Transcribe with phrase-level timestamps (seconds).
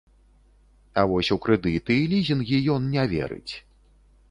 [1.01, 3.53] А вось у крэдыты і лізінгі ён не верыць.